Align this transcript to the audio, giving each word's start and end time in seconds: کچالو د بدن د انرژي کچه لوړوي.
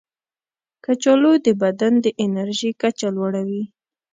کچالو 0.85 1.33
د 1.45 1.47
بدن 1.61 1.93
د 2.03 2.05
انرژي 2.23 2.71
کچه 2.81 3.07
لوړوي. 3.15 3.63